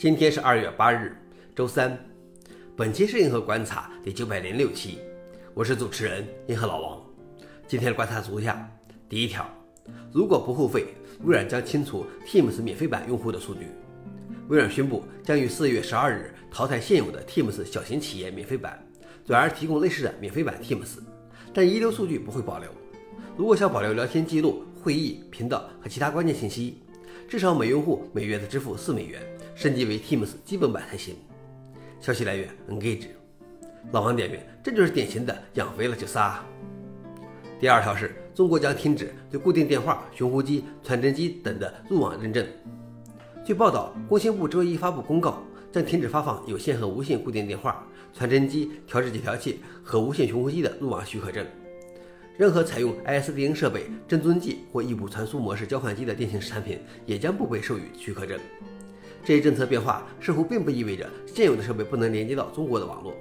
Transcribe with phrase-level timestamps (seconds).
[0.00, 1.14] 今天是二月八日，
[1.54, 1.94] 周三。
[2.74, 4.96] 本期是银河观察第九百零六期，
[5.52, 7.02] 我是主持人银河老王。
[7.68, 8.66] 今天的观察如下：
[9.10, 9.46] 第一条，
[10.10, 10.86] 如果不付费，
[11.22, 13.66] 微软将清除 Teams 免费版用户的数据。
[14.48, 18.82] 微软宣布将于四月十二日淘汰现有的 Teams 小型企业免费版，
[19.26, 20.96] 转而提供类似的免费版 Teams，
[21.52, 22.70] 但遗留数据不会保留。
[23.36, 26.78] 如果想保留聊天记录、会议频道和其他关键信息，
[27.28, 29.20] 至少每用户每月得支付四美元。
[29.54, 31.16] 升级为 Teams 基本版才行。
[32.00, 33.06] 消息来源：Engage。
[33.92, 36.44] 老王点评：这就是典型的养肥了就杀。
[37.58, 42.46] 第二条是中国将停止对固定电话、寻呼机、传真机等的入网认证。
[43.44, 45.42] 据报道，工信部周一发布公告，
[45.72, 51.46] 将停止发放有线和无线固定电话、传真机、调制解调器和无线寻呼机的入网许可证。
[52.38, 58.38] 任何采用 ISDN 设备、正尊机或异步传输模式交换机的电信产品也将不被授予许可证。
[59.24, 63.14] 这一政策变化似乎并不意味着现有的设备不能连接到中国的网络，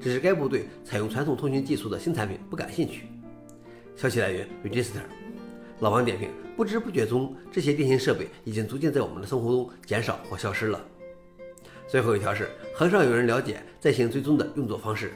[0.00, 3.02] 只是该部队采用传统通讯技术的新产品不感兴趣。
[3.96, 5.02] 消息来源：Register。
[5.80, 10.80] 老王点评：不知不觉中，这些电信设备已经逐渐在我们的生活中减少或消失了。
[11.88, 15.12] 最后一条是，很少有人了解在线追踪的运作方式。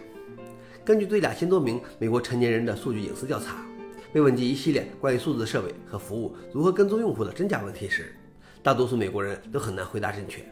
[0.85, 3.65] 根据对两千多名美国成年人的数据隐私调查，
[4.13, 8.15] 被问及一系列关于数字设备和服务如何跟踪用户的真假问题时，
[8.65, 10.43] 大多数美国人都很难回答正确。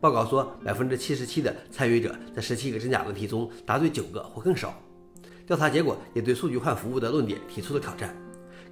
[0.00, 4.72] 报告说，百分之七十七的参与者在十七个真假问题中答对九个或更少。
[5.44, 8.14] 调查结果也对数据化服务的论点提出了挑战。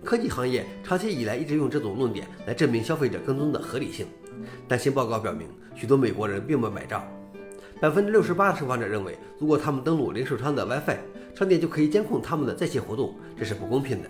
[0.04, 4.06] 科技行业长期以来一直用这种论点来证明消费者跟踪的合理性，
[4.68, 7.04] 但新报告表明，许多美国人并不买账。
[7.80, 10.98] 百分之六十八的受访者认为，如果他们登录零售商的 WiFi，
[11.34, 14.08] 商店就可以监控他们的在线活动，这是不公平的。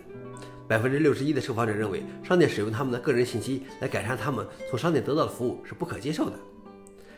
[0.68, 6.32] 百分之六十一的受访者认为，商店使用他们的个人信息来改善他们从商店得到的服务是不可接受的。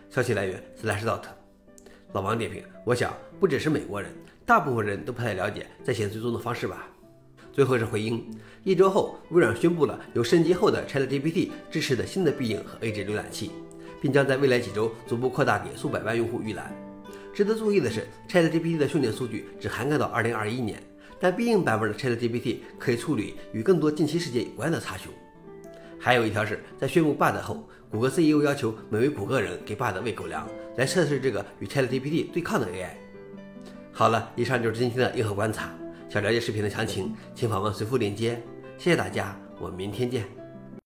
[0.08, 1.22] 消息来源：Slashdot。
[2.12, 4.12] 老王点评：我想不只是美国人，
[4.46, 6.88] 大部分人都不太了解在线追踪的方式吧。
[7.52, 8.24] 最后是回应：
[8.62, 13.50] 一周后，微软宣布了由升级后的 ChatGPT 支持的新的必应和 Edge 浏览器，
[14.00, 16.72] 并将在未来几周逐步扩大给数百万用户预览。
[17.34, 20.82] 值得注意的是，ChatGPT 的训练数据只涵盖到2021年。
[21.20, 25.12] 但必应版本的 ChatGPT 可以处理与更多近期事件有关的查询。
[25.98, 32.88] 还有一条是在宣布 bug 后，谷歌 CEO 要求每位谷歌人给 bug 喂狗粮，来测试这个与 ChatGPT 对抗的 AI。
[33.92, 35.70] 好了，以上就是今天的硬核观察。
[36.08, 38.42] 想了解视频的详情，请访问随附链接。
[38.78, 40.39] 谢谢大家，我们明天见。